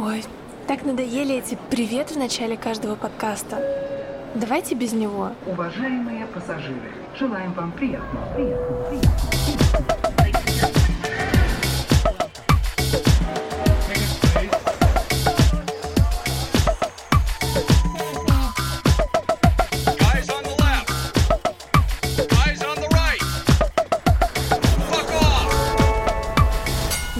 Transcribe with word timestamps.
Ой, 0.00 0.22
так 0.68 0.84
надоели 0.84 1.34
эти 1.34 1.58
«привет» 1.70 2.12
в 2.12 2.16
начале 2.16 2.56
каждого 2.56 2.94
подкаста. 2.94 3.60
Давайте 4.36 4.76
без 4.76 4.92
него. 4.92 5.32
Уважаемые 5.44 6.24
пассажиры, 6.26 6.92
желаем 7.18 7.52
вам 7.54 7.72
приятного, 7.72 8.32
приятного, 8.32 8.84
приятного. 8.90 9.37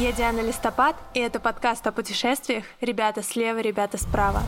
Я 0.09 0.14
Диана 0.14 0.40
Листопад, 0.40 0.96
и 1.12 1.20
это 1.20 1.38
подкаст 1.38 1.87
о 1.87 1.92
путешествиях 1.92 2.64
«Ребята 2.80 3.23
слева, 3.23 3.59
ребята 3.59 3.98
справа». 3.98 4.42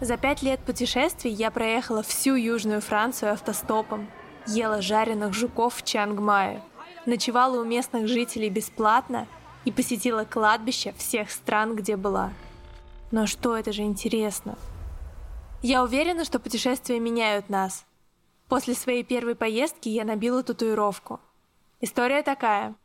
За 0.00 0.16
пять 0.16 0.40
лет 0.40 0.60
путешествий 0.60 1.32
я 1.32 1.50
проехала 1.50 2.04
всю 2.04 2.36
Южную 2.36 2.80
Францию 2.80 3.32
автостопом, 3.32 4.08
ела 4.46 4.80
жареных 4.80 5.34
жуков 5.34 5.74
в 5.74 5.82
Чангмае, 5.82 6.62
ночевала 7.06 7.60
у 7.60 7.64
местных 7.64 8.06
жителей 8.06 8.50
бесплатно 8.50 9.26
и 9.64 9.72
посетила 9.72 10.22
кладбища 10.22 10.94
всех 10.96 11.32
стран, 11.32 11.74
где 11.74 11.96
была. 11.96 12.32
Но 13.10 13.26
что 13.26 13.56
это 13.56 13.72
же 13.72 13.82
интересно? 13.82 14.56
Я 15.60 15.82
уверена, 15.82 16.24
что 16.24 16.38
путешествия 16.38 17.00
меняют 17.00 17.48
нас. 17.48 17.84
После 18.48 18.74
своей 18.74 19.02
первой 19.02 19.34
поездки 19.34 19.88
я 19.88 20.04
набила 20.04 20.44
татуировку. 20.44 21.18
История 21.80 22.22
такая. 22.22 22.76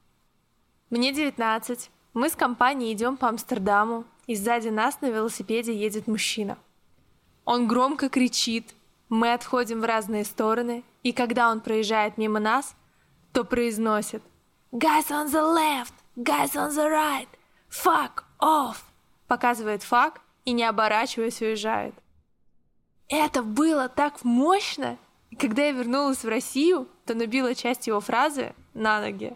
Мне 0.89 1.11
19. 1.11 1.91
Мы 2.13 2.29
с 2.29 2.35
компанией 2.37 2.93
идем 2.93 3.17
по 3.17 3.27
Амстердаму, 3.27 4.05
и 4.25 4.35
сзади 4.35 4.69
нас 4.69 5.01
на 5.01 5.07
велосипеде 5.07 5.75
едет 5.75 6.07
мужчина. 6.07 6.57
Он 7.43 7.67
громко 7.67 8.07
кричит, 8.07 8.73
мы 9.09 9.33
отходим 9.33 9.81
в 9.81 9.85
разные 9.85 10.23
стороны, 10.23 10.85
и 11.03 11.11
когда 11.11 11.49
он 11.51 11.59
проезжает 11.59 12.17
мимо 12.17 12.39
нас, 12.39 12.73
то 13.33 13.43
произносит 13.43 14.23
«Guys 14.71 15.09
on 15.09 15.27
the 15.27 15.55
left! 15.55 15.93
Guys 16.15 16.53
on 16.53 16.69
the 16.69 16.89
right! 16.89 17.27
Fuck 17.69 18.23
off!» 18.39 18.77
Показывает 19.27 19.83
фак 19.83 20.21
и, 20.45 20.53
не 20.53 20.63
оборачиваясь, 20.63 21.41
уезжает. 21.41 21.95
Это 23.09 23.43
было 23.43 23.89
так 23.89 24.23
мощно! 24.23 24.97
И 25.31 25.35
когда 25.35 25.65
я 25.65 25.71
вернулась 25.71 26.23
в 26.23 26.29
Россию, 26.29 26.87
то 27.05 27.13
набила 27.13 27.53
часть 27.55 27.87
его 27.87 27.99
фразы 27.99 28.53
на 28.73 29.01
ноги. 29.01 29.35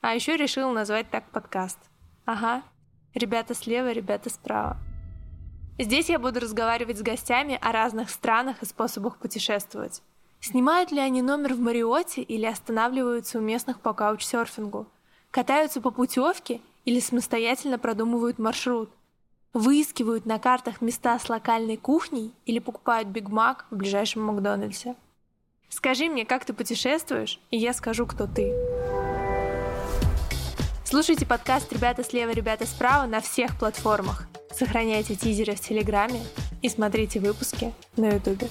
А 0.00 0.14
еще 0.14 0.36
решила 0.36 0.72
назвать 0.72 1.10
так 1.10 1.30
подкаст. 1.30 1.78
Ага, 2.24 2.62
ребята 3.14 3.54
слева, 3.54 3.92
ребята 3.92 4.30
справа. 4.30 4.78
Здесь 5.78 6.08
я 6.08 6.18
буду 6.18 6.40
разговаривать 6.40 6.98
с 6.98 7.02
гостями 7.02 7.58
о 7.60 7.72
разных 7.72 8.08
странах 8.08 8.62
и 8.62 8.66
способах 8.66 9.18
путешествовать. 9.18 10.02
Снимают 10.40 10.90
ли 10.90 11.00
они 11.00 11.20
номер 11.20 11.52
в 11.52 11.60
Мариоте 11.60 12.22
или 12.22 12.46
останавливаются 12.46 13.38
у 13.38 13.42
местных 13.42 13.80
по 13.80 13.92
каучсерфингу? 13.92 14.86
Катаются 15.30 15.82
по 15.82 15.90
путевке 15.90 16.62
или 16.86 16.98
самостоятельно 16.98 17.78
продумывают 17.78 18.38
маршрут? 18.38 18.90
Выискивают 19.52 20.24
на 20.24 20.38
картах 20.38 20.80
места 20.80 21.18
с 21.18 21.28
локальной 21.28 21.76
кухней 21.76 22.32
или 22.46 22.58
покупают 22.58 23.08
Биг 23.08 23.28
Мак 23.28 23.66
в 23.70 23.76
ближайшем 23.76 24.22
Макдональдсе? 24.22 24.96
Скажи 25.68 26.08
мне, 26.08 26.24
как 26.24 26.46
ты 26.46 26.54
путешествуешь, 26.54 27.38
и 27.50 27.58
я 27.58 27.74
скажу, 27.74 28.06
кто 28.06 28.26
ты. 28.26 28.50
Слушайте 30.90 31.24
подкаст 31.24 31.72
«Ребята 31.72 32.02
слева, 32.02 32.32
ребята 32.32 32.66
справа» 32.66 33.06
на 33.06 33.20
всех 33.20 33.56
платформах. 33.56 34.26
Сохраняйте 34.52 35.14
тизеры 35.14 35.54
в 35.54 35.60
Телеграме 35.60 36.20
и 36.62 36.68
смотрите 36.68 37.20
выпуски 37.20 37.72
на 37.96 38.14
Ютубе. 38.14 38.48